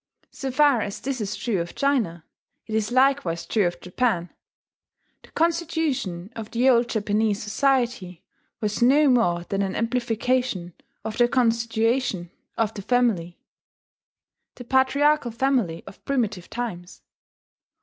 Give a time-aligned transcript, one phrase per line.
[0.31, 2.25] So far as this is true of China,
[2.65, 4.33] it is likewise true of Japan.
[5.21, 8.23] The constitution of the old Japanese society
[8.61, 10.73] was no more than an amplification
[11.05, 13.37] of the constitution of the family,
[14.55, 17.03] the patriarchal family of primitive times.